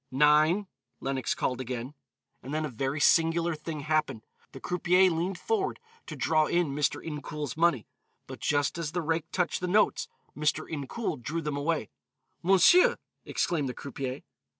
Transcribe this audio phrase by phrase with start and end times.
[0.09, 0.65] "Nine,"
[0.99, 1.93] Lenox called again.
[2.41, 4.23] And then a very singular thing happened.
[4.51, 7.05] The croupier leaned forward to draw in Mr.
[7.05, 7.85] Incoul's money,
[8.25, 10.67] but just as the rake touched the notes, Mr.
[10.67, 11.91] Incoul drew them away.
[12.41, 14.23] "Monsieur!" exclaimed the croupier.